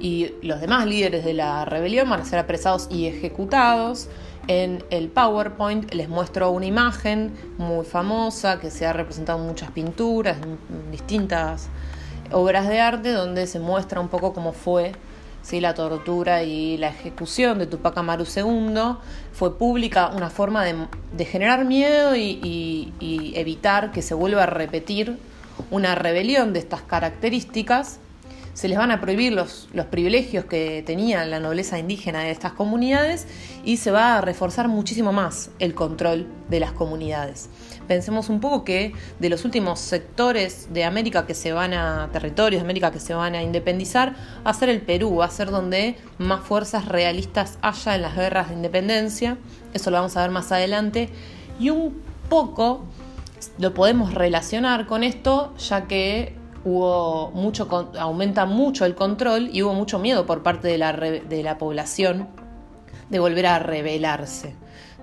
y 0.00 0.32
los 0.42 0.60
demás 0.60 0.86
líderes 0.86 1.24
de 1.24 1.34
la 1.34 1.64
rebelión 1.64 2.08
van 2.08 2.20
a 2.20 2.24
ser 2.24 2.38
apresados 2.38 2.88
y 2.90 3.06
ejecutados. 3.06 4.08
En 4.46 4.84
el 4.90 5.08
PowerPoint 5.08 5.92
les 5.94 6.08
muestro 6.08 6.50
una 6.50 6.66
imagen 6.66 7.32
muy 7.56 7.84
famosa 7.84 8.60
que 8.60 8.70
se 8.70 8.86
ha 8.86 8.92
representado 8.92 9.40
en 9.40 9.46
muchas 9.46 9.70
pinturas, 9.70 10.36
en 10.42 10.90
distintas 10.90 11.68
obras 12.30 12.68
de 12.68 12.80
arte, 12.80 13.12
donde 13.12 13.46
se 13.46 13.58
muestra 13.58 14.00
un 14.00 14.08
poco 14.08 14.32
cómo 14.32 14.52
fue 14.52 14.92
¿sí? 15.44 15.60
la 15.60 15.74
tortura 15.74 16.42
y 16.42 16.76
la 16.78 16.88
ejecución 16.88 17.60
de 17.60 17.66
Tupac 17.66 17.96
Amaru 17.96 18.24
II. 18.24 18.96
Fue 19.32 19.56
pública 19.56 20.08
una 20.08 20.30
forma 20.30 20.64
de, 20.64 21.24
generar 21.24 21.64
miedo 21.64 22.16
y, 22.16 22.92
y 22.98 23.32
evitar 23.36 23.92
que 23.92 24.02
se 24.02 24.14
vuelva 24.14 24.42
a 24.42 24.46
repetir 24.46 25.18
una 25.70 25.94
rebelión 25.94 26.52
de 26.52 26.58
estas 26.58 26.82
características 26.82 28.00
se 28.54 28.68
les 28.68 28.78
van 28.78 28.90
a 28.90 29.00
prohibir 29.00 29.32
los, 29.32 29.68
los 29.72 29.86
privilegios 29.86 30.44
que 30.44 30.82
tenía 30.86 31.26
la 31.26 31.40
nobleza 31.40 31.78
indígena 31.78 32.20
de 32.20 32.30
estas 32.30 32.52
comunidades 32.52 33.26
y 33.64 33.76
se 33.76 33.90
va 33.90 34.16
a 34.16 34.20
reforzar 34.20 34.68
muchísimo 34.68 35.12
más 35.12 35.50
el 35.58 35.74
control 35.74 36.26
de 36.48 36.60
las 36.60 36.72
comunidades. 36.72 37.50
Pensemos 37.88 38.30
un 38.30 38.40
poco 38.40 38.64
que 38.64 38.92
de 39.18 39.28
los 39.28 39.44
últimos 39.44 39.80
sectores 39.80 40.68
de 40.72 40.84
América 40.84 41.26
que 41.26 41.34
se 41.34 41.52
van 41.52 41.74
a, 41.74 42.08
territorios 42.12 42.62
de 42.62 42.64
América 42.64 42.90
que 42.90 43.00
se 43.00 43.12
van 43.12 43.34
a 43.34 43.42
independizar, 43.42 44.14
va 44.46 44.52
a 44.52 44.54
ser 44.54 44.68
el 44.68 44.80
Perú, 44.80 45.16
va 45.16 45.26
a 45.26 45.30
ser 45.30 45.50
donde 45.50 45.96
más 46.18 46.44
fuerzas 46.44 46.86
realistas 46.86 47.58
haya 47.60 47.94
en 47.96 48.02
las 48.02 48.16
guerras 48.16 48.48
de 48.48 48.54
independencia, 48.54 49.36
eso 49.74 49.90
lo 49.90 49.98
vamos 49.98 50.16
a 50.16 50.22
ver 50.22 50.30
más 50.30 50.50
adelante, 50.52 51.10
y 51.58 51.70
un 51.70 52.00
poco 52.28 52.84
lo 53.58 53.74
podemos 53.74 54.14
relacionar 54.14 54.86
con 54.86 55.02
esto, 55.02 55.54
ya 55.58 55.86
que 55.86 56.34
hubo 56.64 57.30
mucho, 57.32 57.68
aumenta 57.98 58.46
mucho 58.46 58.84
el 58.84 58.94
control 58.94 59.50
y 59.52 59.62
hubo 59.62 59.74
mucho 59.74 59.98
miedo 59.98 60.26
por 60.26 60.42
parte 60.42 60.68
de 60.68 60.78
la, 60.78 60.92
de 60.92 61.42
la 61.42 61.58
población 61.58 62.28
de 63.10 63.18
volver 63.18 63.46
a 63.46 63.58
rebelarse, 63.58 64.54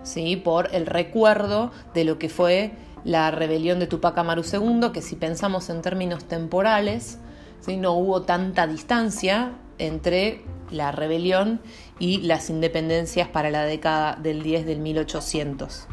¿sí? 0.04 0.36
por 0.36 0.74
el 0.74 0.86
recuerdo 0.86 1.72
de 1.94 2.04
lo 2.04 2.18
que 2.18 2.30
fue 2.30 2.74
la 3.04 3.32
rebelión 3.32 3.80
de 3.80 3.88
Tupac 3.88 4.18
Amaru 4.18 4.44
II, 4.44 4.92
que 4.94 5.02
si 5.02 5.16
pensamos 5.16 5.70
en 5.70 5.82
términos 5.82 6.26
temporales, 6.26 7.20
¿sí? 7.60 7.78
no 7.78 7.94
hubo 7.94 8.24
tanta 8.24 8.68
distancia 8.68 9.54
entre 9.78 10.42
la 10.72 10.92
rebelión 10.92 11.62
y 12.00 12.20
las 12.22 12.50
independencias 12.50 13.28
para 13.28 13.52
la 13.52 13.66
década 13.66 14.16
del 14.16 14.42
10 14.42 14.66
del 14.66 14.80
1800. 14.80 15.88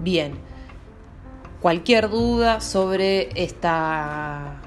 Bien, 0.00 0.34
cualquier 1.60 2.08
duda 2.08 2.60
sobre 2.60 3.28
esta 3.34 4.59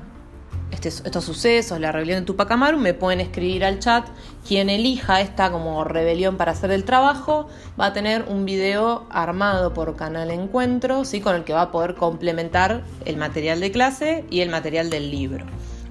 este, 0.74 0.90
estos 0.90 1.24
sucesos, 1.24 1.80
la 1.80 1.92
rebelión 1.92 2.22
de 2.22 2.26
Tupac 2.26 2.50
Amaru, 2.50 2.80
me 2.80 2.94
pueden 2.94 3.22
escribir 3.22 3.64
al 3.64 3.80
chat. 3.80 4.08
Quien 4.48 4.70
elija 4.70 5.22
esta 5.22 5.52
como 5.52 5.84
rebelión 5.84 6.36
para 6.36 6.54
hacer 6.54 6.72
el 6.72 6.84
trabajo 6.84 7.48
va 7.80 7.88
a 7.88 7.94
tener 7.94 8.26
un 8.28 8.44
video 8.46 9.06
armado 9.12 9.74
por 9.74 9.96
Canal 9.96 10.32
Encuentro, 10.32 11.06
¿sí? 11.06 11.22
con 11.22 11.36
el 11.36 11.44
que 11.44 11.54
va 11.54 11.62
a 11.62 11.72
poder 11.72 11.94
complementar 11.94 12.84
el 13.06 13.18
material 13.18 13.60
de 13.60 13.72
clase 13.72 14.26
y 14.30 14.42
el 14.42 14.50
material 14.50 14.90
del 14.90 15.12
libro. 15.12 15.46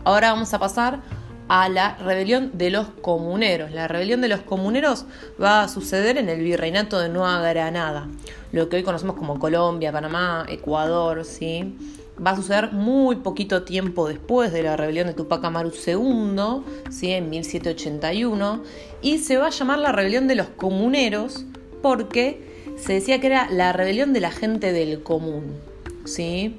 Ahora 0.05 0.33
vamos 0.33 0.53
a 0.53 0.59
pasar 0.59 1.01
a 1.49 1.69
la 1.69 1.97
rebelión 1.99 2.51
de 2.55 2.71
los 2.71 2.89
comuneros. 2.89 3.71
La 3.71 3.87
rebelión 3.87 4.21
de 4.21 4.29
los 4.29 4.41
comuneros 4.41 5.07
va 5.41 5.63
a 5.63 5.69
suceder 5.69 6.19
en 6.19 6.29
el 6.29 6.41
virreinato 6.41 6.99
de 6.99 7.09
Nueva 7.09 7.41
Granada, 7.41 8.09
lo 8.51 8.69
que 8.69 8.77
hoy 8.77 8.83
conocemos 8.83 9.17
como 9.17 9.39
Colombia, 9.39 9.93
Panamá, 9.93 10.45
Ecuador, 10.49 11.25
¿sí? 11.25 11.77
Va 12.25 12.33
a 12.33 12.37
suceder 12.37 12.73
muy 12.73 13.17
poquito 13.17 13.65
tiempo 13.65 14.09
después 14.09 14.53
de 14.53 14.63
la 14.63 14.77
rebelión 14.77 15.07
de 15.09 15.15
Tupac 15.15 15.45
Amaru 15.45 15.73
II, 15.87 16.63
¿sí? 16.91 17.11
en 17.11 17.31
1781, 17.31 18.63
y 19.03 19.19
se 19.19 19.37
va 19.37 19.47
a 19.47 19.51
llamar 19.51 19.79
la 19.79 19.93
rebelión 19.93 20.29
de 20.29 20.37
los 20.37 20.49
comuneros 20.49 21.45
porque 21.83 22.75
se 22.79 22.95
decía 22.95 23.21
que 23.21 23.27
era 23.27 23.51
la 23.51 23.73
rebelión 23.73 24.13
de 24.13 24.21
la 24.21 24.31
gente 24.31 24.73
del 24.73 25.03
común. 25.03 25.57
¿sí? 26.05 26.57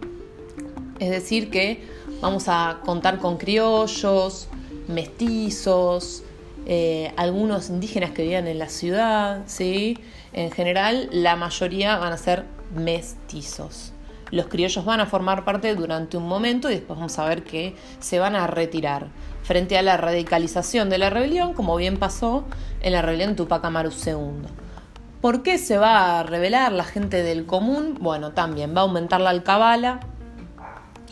Es 1.00 1.10
decir, 1.10 1.50
que 1.50 1.84
vamos 2.22 2.46
a 2.48 2.82
contar 2.86 3.20
con 3.20 3.38
criollos, 3.38 4.48
mestizos, 4.88 6.24
eh, 6.66 7.12
algunos 7.18 7.70
indígenas 7.70 8.12
que 8.12 8.24
vivían 8.24 8.48
en 8.48 8.60
la 8.60 8.70
ciudad, 8.70 9.44
¿sí? 9.48 9.98
En 10.32 10.50
general, 10.52 11.10
la 11.12 11.36
mayoría 11.36 11.98
van 11.98 12.14
a 12.14 12.18
ser 12.18 12.46
mestizos. 12.74 13.93
Los 14.34 14.48
criollos 14.48 14.84
van 14.84 15.00
a 15.00 15.06
formar 15.06 15.46
parte 15.46 15.76
durante 15.76 16.18
un 16.18 16.28
momento 16.28 16.72
y 16.72 16.74
después 16.74 16.98
vamos 16.98 17.20
a 17.20 17.26
ver 17.26 17.44
que 17.44 17.76
se 18.00 18.18
van 18.18 18.36
a 18.36 18.48
retirar. 18.48 19.10
Frente 19.44 19.78
a 19.78 19.84
la 19.84 19.96
radicalización 19.96 20.90
de 20.90 20.98
la 20.98 21.12
rebelión, 21.12 21.54
como 21.54 21.76
bien 21.76 21.98
pasó 21.98 22.44
en 22.82 22.94
la 22.94 23.04
rebelión 23.04 23.36
Tupac 23.36 23.64
Amaru 23.64 23.92
II. 23.92 24.48
¿Por 25.22 25.44
qué 25.44 25.60
se 25.60 25.78
va 25.78 26.20
a 26.20 26.24
rebelar 26.24 26.72
la 26.72 26.84
gente 26.84 27.22
del 27.22 27.46
común? 27.46 27.96
Bueno, 28.02 28.32
también 28.32 28.76
va 28.76 28.80
a 28.80 28.86
aumentar 28.86 29.22
la 29.22 29.30
alcabala 29.30 30.00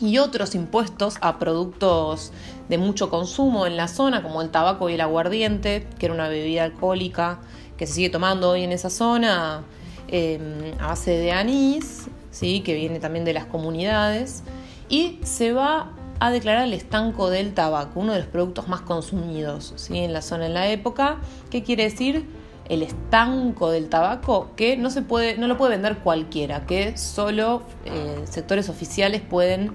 y 0.00 0.18
otros 0.18 0.56
impuestos 0.56 1.18
a 1.20 1.38
productos 1.38 2.32
de 2.68 2.76
mucho 2.76 3.08
consumo 3.08 3.68
en 3.68 3.76
la 3.76 3.86
zona, 3.86 4.24
como 4.24 4.42
el 4.42 4.50
tabaco 4.50 4.90
y 4.90 4.94
el 4.94 5.00
aguardiente, 5.00 5.86
que 6.00 6.06
era 6.06 6.14
una 6.16 6.26
bebida 6.26 6.64
alcohólica 6.64 7.38
que 7.76 7.86
se 7.86 7.92
sigue 7.92 8.10
tomando 8.10 8.50
hoy 8.50 8.64
en 8.64 8.72
esa 8.72 8.90
zona 8.90 9.62
eh, 10.08 10.74
a 10.80 10.88
base 10.88 11.12
de 11.12 11.30
anís 11.30 12.08
¿sí? 12.32 12.62
que 12.62 12.74
viene 12.74 12.98
también 12.98 13.24
de 13.24 13.32
las 13.32 13.46
comunidades, 13.46 14.42
y 14.88 15.20
se 15.22 15.52
va 15.52 15.92
a 16.18 16.30
declarar 16.30 16.64
el 16.64 16.72
estanco 16.72 17.30
del 17.30 17.54
tabaco, 17.54 18.00
uno 18.00 18.12
de 18.12 18.20
los 18.20 18.28
productos 18.28 18.68
más 18.68 18.80
consumidos 18.80 19.72
¿sí? 19.76 19.98
en 19.98 20.12
la 20.12 20.22
zona 20.22 20.46
en 20.46 20.54
la 20.54 20.68
época. 20.68 21.18
¿Qué 21.50 21.62
quiere 21.62 21.84
decir? 21.84 22.26
El 22.68 22.82
estanco 22.82 23.70
del 23.70 23.88
tabaco 23.88 24.50
que 24.54 24.76
no 24.76 24.90
se 24.90 25.02
puede, 25.02 25.36
no 25.36 25.48
lo 25.48 25.56
puede 25.56 25.72
vender 25.72 25.98
cualquiera, 25.98 26.64
que 26.66 26.96
solo 26.96 27.62
eh, 27.84 28.22
sectores 28.24 28.68
oficiales 28.68 29.20
pueden 29.20 29.72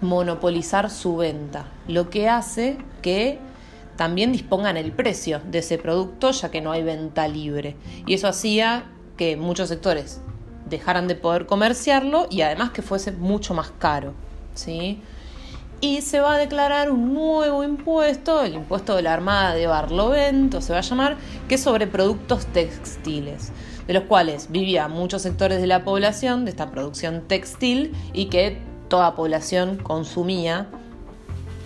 monopolizar 0.00 0.90
su 0.90 1.16
venta, 1.16 1.66
lo 1.86 2.08
que 2.08 2.28
hace 2.28 2.78
que 3.02 3.38
también 3.96 4.32
dispongan 4.32 4.78
el 4.78 4.92
precio 4.92 5.42
de 5.44 5.58
ese 5.58 5.76
producto, 5.76 6.30
ya 6.30 6.50
que 6.50 6.62
no 6.62 6.72
hay 6.72 6.82
venta 6.82 7.28
libre. 7.28 7.76
Y 8.06 8.14
eso 8.14 8.28
hacía 8.28 8.84
que 9.18 9.36
muchos 9.36 9.68
sectores 9.68 10.22
dejaran 10.70 11.08
de 11.08 11.16
poder 11.16 11.46
comerciarlo 11.46 12.26
y 12.30 12.42
además 12.42 12.70
que 12.70 12.82
fuese 12.82 13.12
mucho 13.12 13.52
más 13.52 13.72
caro. 13.78 14.14
¿sí? 14.54 15.02
Y 15.80 16.02
se 16.02 16.20
va 16.20 16.34
a 16.34 16.38
declarar 16.38 16.90
un 16.90 17.14
nuevo 17.14 17.64
impuesto, 17.64 18.42
el 18.42 18.54
impuesto 18.54 18.96
de 18.96 19.02
la 19.02 19.14
Armada 19.14 19.54
de 19.54 19.66
Barlovento 19.66 20.60
se 20.60 20.72
va 20.72 20.80
a 20.80 20.82
llamar, 20.82 21.16
que 21.48 21.54
es 21.54 21.62
sobre 21.62 21.86
productos 21.86 22.44
textiles, 22.46 23.50
de 23.86 23.94
los 23.94 24.04
cuales 24.04 24.48
vivía 24.50 24.88
muchos 24.88 25.22
sectores 25.22 25.60
de 25.60 25.66
la 25.66 25.82
población 25.82 26.44
de 26.44 26.50
esta 26.50 26.70
producción 26.70 27.22
textil 27.28 27.94
y 28.12 28.26
que 28.26 28.58
toda 28.88 29.14
población 29.14 29.78
consumía. 29.78 30.68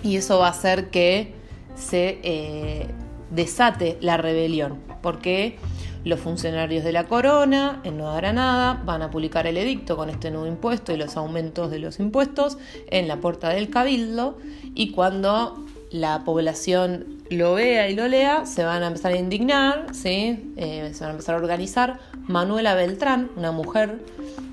Y 0.04 0.16
eso 0.16 0.38
va 0.38 0.46
a 0.46 0.50
hacer 0.50 0.90
que 0.90 1.34
se 1.74 2.20
eh, 2.22 2.86
desate 3.30 3.98
la 4.00 4.16
rebelión, 4.16 4.78
porque 5.02 5.58
los 6.04 6.20
funcionarios 6.20 6.84
de 6.84 6.92
la 6.92 7.04
corona 7.04 7.80
en 7.84 7.96
Nueva 7.96 8.16
Granada 8.16 8.82
van 8.84 9.02
a 9.02 9.10
publicar 9.10 9.46
el 9.46 9.56
edicto 9.56 9.96
con 9.96 10.10
este 10.10 10.30
nuevo 10.30 10.46
impuesto 10.46 10.92
y 10.92 10.96
los 10.96 11.16
aumentos 11.16 11.70
de 11.70 11.78
los 11.78 11.98
impuestos 11.98 12.58
en 12.88 13.08
la 13.08 13.16
puerta 13.16 13.48
del 13.48 13.70
cabildo 13.70 14.38
y 14.74 14.90
cuando 14.90 15.64
la 15.90 16.24
población 16.24 17.22
lo 17.30 17.54
vea 17.54 17.88
y 17.88 17.94
lo 17.94 18.08
lea, 18.08 18.46
se 18.46 18.64
van 18.64 18.82
a 18.82 18.88
empezar 18.88 19.12
a 19.12 19.16
indignar, 19.16 19.86
¿sí? 19.94 20.52
Eh, 20.56 20.90
se 20.92 21.00
van 21.00 21.10
a 21.10 21.12
empezar 21.12 21.36
a 21.36 21.38
organizar. 21.38 22.00
Manuela 22.26 22.74
Beltrán, 22.74 23.30
una 23.36 23.52
mujer, 23.52 24.00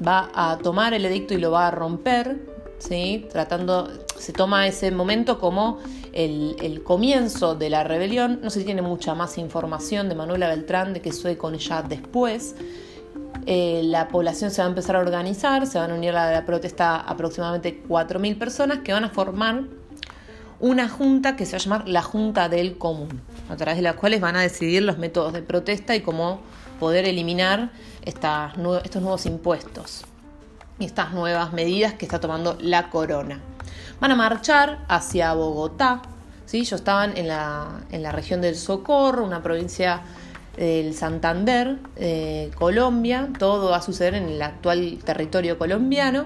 va 0.05 0.29
a 0.35 0.57
tomar 0.59 0.93
el 0.93 1.03
edicto 1.05 1.33
y 1.33 1.37
lo 1.37 1.51
va 1.51 1.67
a 1.67 1.71
romper, 1.71 2.47
¿sí? 2.77 3.27
tratando, 3.31 3.89
se 4.17 4.33
toma 4.33 4.67
ese 4.67 4.91
momento 4.91 5.39
como 5.39 5.79
el, 6.13 6.81
comienzo 6.83 7.55
de 7.55 7.69
la 7.69 7.83
rebelión. 7.83 8.39
No 8.41 8.49
se 8.49 8.63
tiene 8.63 8.81
mucha 8.81 9.15
más 9.15 9.37
información 9.37 10.09
de 10.09 10.15
Manuela 10.15 10.47
Beltrán, 10.47 10.93
de 10.93 11.01
que 11.01 11.11
sucede 11.11 11.37
con 11.37 11.55
ella 11.55 11.81
después. 11.81 12.55
eh, 13.45 13.81
la 13.85 14.07
población 14.07 14.51
se 14.51 14.61
va 14.61 14.67
a 14.67 14.69
empezar 14.69 14.95
a 14.95 14.99
organizar, 14.99 15.65
se 15.65 15.79
van 15.79 15.91
a 15.91 15.95
unir 15.95 16.15
a 16.15 16.31
la 16.31 16.45
protesta 16.45 16.97
aproximadamente 16.97 17.83
4.000 17.87 18.37
personas 18.37 18.79
que 18.79 18.93
van 18.93 19.05
a 19.05 19.09
formar 19.09 19.63
una 20.61 20.87
junta 20.87 21.35
que 21.35 21.45
se 21.45 21.53
va 21.53 21.57
a 21.57 21.61
llamar 21.61 21.89
la 21.89 22.01
Junta 22.03 22.47
del 22.47 22.77
Común, 22.77 23.21
a 23.49 23.55
través 23.55 23.77
de 23.77 23.81
las 23.81 23.95
cuales 23.95 24.21
van 24.21 24.35
a 24.35 24.41
decidir 24.41 24.83
los 24.83 24.97
métodos 24.97 25.33
de 25.33 25.41
protesta 25.41 25.95
y 25.95 26.01
cómo 26.01 26.41
poder 26.79 27.05
eliminar 27.05 27.71
estos 28.05 28.57
nuevos 28.57 29.25
impuestos 29.25 30.03
y 30.79 30.85
estas 30.85 31.13
nuevas 31.13 31.51
medidas 31.51 31.93
que 31.93 32.05
está 32.05 32.19
tomando 32.19 32.57
la 32.61 32.89
corona. 32.89 33.39
Van 34.01 34.09
a 34.09 34.15
marchar 34.15 34.79
hacia 34.87 35.31
Bogotá, 35.35 36.01
¿sí? 36.47 36.61
ellos 36.61 36.79
estaban 36.79 37.15
en 37.15 37.27
la, 37.27 37.81
en 37.91 38.01
la 38.01 38.11
región 38.11 38.41
del 38.41 38.55
Socorro, 38.55 39.23
una 39.23 39.43
provincia 39.43 40.01
del 40.57 40.95
Santander, 40.95 41.77
eh, 41.97 42.49
Colombia, 42.55 43.29
todo 43.37 43.69
va 43.69 43.77
a 43.77 43.81
suceder 43.83 44.15
en 44.15 44.23
el 44.27 44.41
actual 44.41 44.97
territorio 45.05 45.59
colombiano 45.59 46.25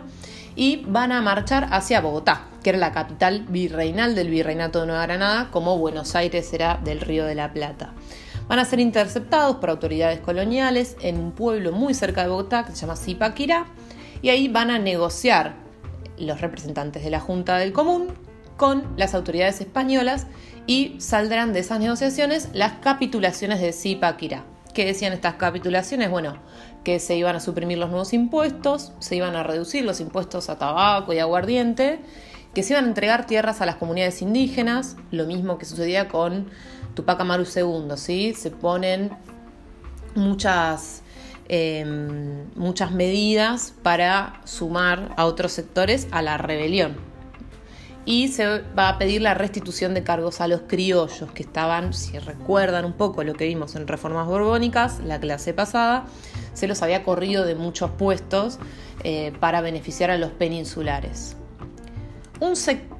y 0.56 0.86
van 0.88 1.12
a 1.12 1.22
marchar 1.22 1.68
hacia 1.70 2.00
Bogotá, 2.00 2.44
que 2.64 2.70
era 2.70 2.80
la 2.80 2.94
capital 2.94 3.44
virreinal 3.50 4.16
del 4.16 4.30
Virreinato 4.30 4.80
de 4.80 4.88
Nueva 4.88 5.06
Granada, 5.06 5.50
como 5.52 5.78
Buenos 5.78 6.16
Aires 6.16 6.54
era 6.54 6.80
del 6.82 7.02
Río 7.02 7.26
de 7.26 7.36
la 7.36 7.52
Plata. 7.52 7.92
Van 8.48 8.60
a 8.60 8.64
ser 8.64 8.80
interceptados 8.80 9.58
por 9.58 9.70
autoridades 9.70 10.22
coloniales 10.22 10.96
en 11.02 11.20
un 11.20 11.34
pueblo 11.34 11.74
muy 11.74 11.94
cerca 11.94 12.24
de 12.24 12.30
Bogotá 12.30 12.64
que 12.64 12.72
se 12.72 12.78
llama 12.78 12.96
Zipaquirá 12.96 13.66
y 14.22 14.30
ahí 14.30 14.48
van 14.48 14.72
a 14.72 14.80
negociar 14.80 15.65
los 16.18 16.42
representantes 16.42 17.04
de 17.04 17.10
la 17.10 17.20
Junta 17.20 17.58
del 17.58 17.74
Común 17.74 18.08
con 18.58 18.84
las 18.98 19.14
autoridades 19.14 19.62
españolas 19.62 20.28
y 20.68 20.96
saldrán 21.00 21.54
de 21.54 21.60
esas 21.60 21.80
negociaciones 21.80 22.50
las 22.54 22.74
capitulaciones 22.74 23.60
de 23.60 23.74
Zipaquirá. 23.74 24.46
¿Qué 24.74 24.86
decían 24.86 25.14
estas 25.14 25.36
capitulaciones? 25.36 26.10
Bueno, 26.10 26.38
que 26.84 27.00
se 27.00 27.16
iban 27.16 27.36
a 27.36 27.40
suprimir 27.40 27.78
los 27.78 27.90
nuevos 27.90 28.14
impuestos, 28.14 28.94
se 29.00 29.16
iban 29.16 29.36
a 29.36 29.44
reducir 29.44 29.86
los 29.86 30.00
impuestos 30.00 30.50
a 30.50 30.58
tabaco 30.58 31.14
y 31.14 31.20
aguardiente, 31.20 32.00
que 32.54 32.64
se 32.64 32.74
iban 32.74 32.86
a 32.86 32.88
entregar 32.88 33.26
tierras 33.26 33.62
a 33.62 33.66
las 33.66 33.76
comunidades 33.76 34.22
indígenas, 34.22 34.96
lo 35.12 35.26
mismo 35.26 35.58
que 35.58 35.66
sucedía 35.66 36.08
con 36.08 36.50
Tupac 36.94 37.20
Amaru 37.20 37.44
II, 37.44 37.96
¿sí? 37.98 38.34
Se 38.34 38.52
ponen 38.52 39.12
muchas, 40.16 41.04
em, 41.48 42.46
muchas 42.56 42.92
medidas 42.92 43.74
para 43.84 44.42
sumar 44.46 45.14
a 45.18 45.26
otros 45.26 45.52
sectores 45.52 46.08
a 46.12 46.22
la 46.22 46.38
rebelión 46.38 46.96
y 48.06 48.28
se 48.28 48.60
va 48.78 48.90
a 48.90 48.98
pedir 49.00 49.22
la 49.22 49.34
restitución 49.34 49.94
de 49.94 50.04
cargos 50.04 50.40
a 50.40 50.48
los 50.48 50.62
criollos 50.68 51.32
que 51.32 51.42
estaban, 51.42 51.94
si 51.94 52.20
recuerdan 52.20 52.86
un 52.86 52.94
poco 52.94 53.24
lo 53.24 53.34
que 53.34 53.46
vimos 53.46 53.76
en 53.76 53.88
reformas 53.88 54.28
borbónicas, 54.28 55.00
la 55.00 55.20
clase 55.20 55.54
pasada, 55.54 56.06
se 56.54 56.68
los 56.68 56.84
había 56.84 57.04
corrido 57.04 57.46
de 57.46 57.56
muchos 57.56 57.90
puestos 57.92 58.60
eh, 59.04 59.34
para 59.40 59.62
beneficiar 59.62 60.12
a 60.12 60.18
los 60.18 60.32
peninsulares. 60.32 61.36
Un 62.40 62.56
sector 62.56 62.95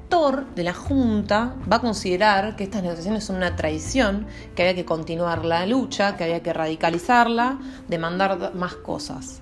de 0.54 0.62
la 0.62 0.72
Junta 0.72 1.56
va 1.70 1.76
a 1.76 1.80
considerar 1.80 2.56
que 2.56 2.64
estas 2.64 2.82
negociaciones 2.82 3.24
son 3.24 3.36
una 3.36 3.56
traición, 3.56 4.26
que 4.54 4.62
había 4.62 4.74
que 4.74 4.84
continuar 4.84 5.44
la 5.44 5.66
lucha, 5.66 6.16
que 6.16 6.24
había 6.24 6.42
que 6.42 6.52
radicalizarla, 6.52 7.58
demandar 7.88 8.54
más 8.54 8.76
cosas. 8.76 9.40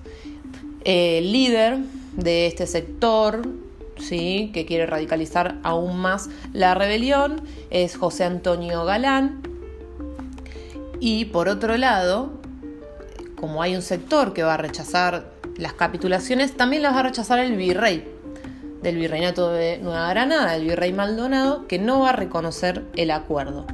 El 0.83 1.31
líder 1.31 1.77
de 2.17 2.47
este 2.47 2.67
sector 2.67 3.47
¿sí? 3.99 4.51
que 4.53 4.65
quiere 4.65 4.85
radicalizar 4.85 5.59
aún 5.63 5.97
más 5.97 6.29
la 6.51 6.73
rebelión, 6.73 7.41
es 7.69 7.95
José 7.95 8.25
Antonio 8.25 8.83
Galán. 8.85 9.43
Y 10.99 11.25
por 11.25 11.47
otro 11.47 11.77
lado, 11.77 12.33
como 13.39 13.61
hay 13.61 13.75
un 13.75 13.81
sector 13.81 14.33
que 14.33 14.43
va 14.43 14.55
a 14.55 14.57
rechazar 14.57 15.31
las 15.57 15.73
capitulaciones, 15.73 16.57
también 16.57 16.81
las 16.81 16.95
va 16.95 16.99
a 16.99 17.03
rechazar 17.03 17.39
el 17.39 17.55
virrey 17.55 18.14
del 18.85 18.97
virreinato 18.97 19.51
de 19.51 19.79
Nueva 19.79 20.07
Granada, 20.09 20.55
el 20.55 20.65
virrey 20.65 20.93
Maldonado, 20.93 21.67
que 21.67 21.79
no 21.79 22.01
va 22.01 22.09
a 22.09 22.15
reconocer 22.15 22.83
el 22.95 23.09
acuerdo. 23.09 23.65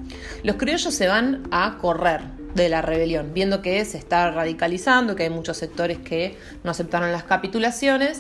Los 0.42 0.56
criollos 0.56 0.94
se 0.94 1.08
van 1.08 1.48
a 1.52 1.78
correr 1.80 2.22
de 2.56 2.70
la 2.70 2.82
rebelión, 2.82 3.34
viendo 3.34 3.62
que 3.62 3.84
se 3.84 3.98
está 3.98 4.32
radicalizando, 4.32 5.16
que 5.16 5.24
hay 5.24 5.30
muchos 5.30 5.58
sectores 5.58 5.98
que 5.98 6.38
no 6.64 6.72
aceptaron 6.72 7.12
las 7.12 7.24
capitulaciones 7.24 8.20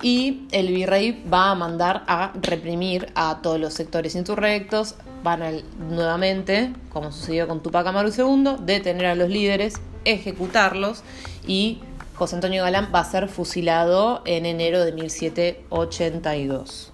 y 0.00 0.46
el 0.52 0.68
virrey 0.68 1.22
va 1.32 1.50
a 1.50 1.54
mandar 1.54 2.04
a 2.06 2.32
reprimir 2.40 3.12
a 3.14 3.40
todos 3.42 3.60
los 3.60 3.74
sectores 3.74 4.14
insurrectos, 4.14 4.94
van 5.22 5.42
a 5.42 5.50
nuevamente, 5.90 6.72
como 6.90 7.12
sucedió 7.12 7.46
con 7.46 7.62
Tupac 7.62 7.86
Amaru 7.86 8.10
II, 8.10 8.56
detener 8.64 9.06
a 9.06 9.14
los 9.14 9.28
líderes, 9.28 9.74
ejecutarlos 10.06 11.02
y 11.46 11.80
José 12.16 12.36
Antonio 12.36 12.64
Galán 12.64 12.88
va 12.94 13.00
a 13.00 13.04
ser 13.04 13.28
fusilado 13.28 14.22
en 14.24 14.46
enero 14.46 14.82
de 14.84 14.92
1782. 14.92 16.92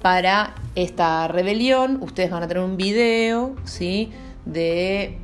Para 0.00 0.54
esta 0.74 1.28
rebelión 1.28 1.98
ustedes 2.02 2.30
van 2.30 2.44
a 2.44 2.48
tener 2.48 2.62
un 2.62 2.76
video 2.76 3.56
¿sí? 3.64 4.12
de 4.44 5.18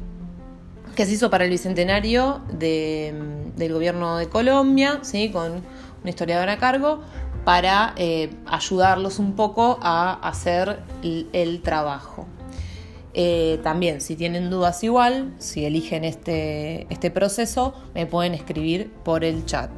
que 0.97 1.07
se 1.07 1.13
hizo 1.13 1.31
para 1.31 1.45
el 1.45 1.51
bicentenario 1.51 2.41
del 2.51 3.73
gobierno 3.73 4.17
de 4.17 4.29
Colombia, 4.29 4.99
¿sí? 5.03 5.31
con 5.31 5.63
una 6.03 6.11
historiadora 6.11 6.55
a 6.55 6.59
cargo, 6.59 7.01
para 7.45 7.95
eh, 7.97 8.31
ayudarlos 8.47 9.19
un 9.19 9.37
poco 9.37 9.79
a 9.83 10.15
hacer 10.15 10.81
el, 11.03 11.61
trabajo. 11.63 12.27
Eh, 13.15 13.61
también, 13.63 14.01
si 14.01 14.17
tienen 14.17 14.51
dudas 14.51 14.83
igual, 14.83 15.33
si 15.39 15.65
eligen 15.65 16.05
este, 16.05 16.87
este, 16.91 17.11
proceso, 17.11 17.75
me 17.95 18.07
pueden 18.07 18.35
escribir 18.35 18.93
por 19.05 19.25
el 19.25 19.47
chat. 19.47 19.71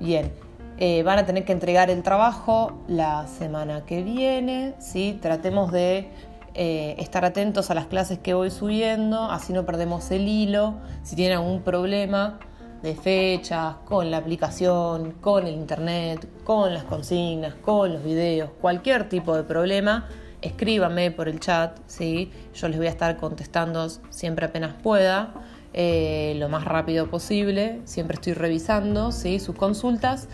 Bien, 0.00 0.32
eh, 0.78 1.02
van 1.02 1.18
a 1.18 1.26
tener 1.26 1.44
que 1.44 1.52
entregar 1.52 1.90
el 1.90 2.02
trabajo 2.02 2.82
la 2.88 3.26
semana 3.26 3.84
que 3.84 4.02
viene, 4.02 4.74
¿sí? 4.78 5.18
Tratemos 5.20 5.70
de 5.70 6.08
estar 6.54 7.24
atentos 7.24 7.70
a 7.70 7.74
las 7.74 7.86
clases 7.86 8.18
que 8.18 8.34
voy 8.34 8.50
subiendo, 8.50 9.30
así 9.30 9.54
no 9.54 9.64
perdemos 9.64 10.10
el 10.10 10.28
hilo. 10.28 10.74
Si 11.02 11.16
tienen 11.16 11.38
algún 11.38 11.62
problema, 11.62 12.38
de 12.82 12.96
fechas, 12.96 13.76
con 13.84 14.10
la 14.10 14.18
aplicación, 14.18 15.12
con 15.20 15.46
el 15.46 15.54
internet, 15.54 16.28
con 16.44 16.74
las 16.74 16.84
consignas, 16.84 17.54
con 17.54 17.92
los 17.92 18.02
videos, 18.02 18.50
cualquier 18.60 19.08
tipo 19.08 19.36
de 19.36 19.44
problema, 19.44 20.08
escríbanme 20.42 21.10
por 21.10 21.28
el 21.28 21.40
chat, 21.40 21.78
¿sí? 21.86 22.30
yo 22.54 22.68
les 22.68 22.76
voy 22.76 22.86
a 22.86 22.90
estar 22.90 23.16
contestando 23.16 23.88
siempre 24.10 24.46
apenas 24.46 24.74
pueda, 24.82 25.32
eh, 25.72 26.34
lo 26.36 26.48
más 26.48 26.64
rápido 26.64 27.08
posible, 27.08 27.80
siempre 27.84 28.16
estoy 28.16 28.34
revisando 28.34 29.12
¿sí? 29.12 29.40
sus 29.40 29.56
consultas 29.56 30.28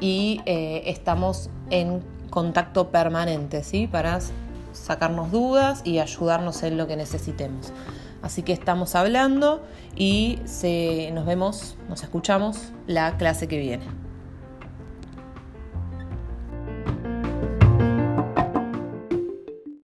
y 0.00 0.40
eh, 0.46 0.82
estamos 0.86 1.48
en 1.70 2.02
contacto 2.30 2.90
permanente 2.90 3.64
¿sí? 3.64 3.86
para 3.86 4.18
sacarnos 4.72 5.30
dudas 5.30 5.82
y 5.84 5.98
ayudarnos 5.98 6.62
en 6.62 6.76
lo 6.76 6.86
que 6.86 6.96
necesitemos. 6.96 7.72
Así 8.20 8.42
que 8.42 8.52
estamos 8.52 8.94
hablando 8.94 9.62
y 9.96 10.38
nos 11.12 11.26
vemos, 11.26 11.76
nos 11.88 12.02
escuchamos 12.02 12.72
la 12.86 13.16
clase 13.16 13.48
que 13.48 13.58
viene. 13.58 14.01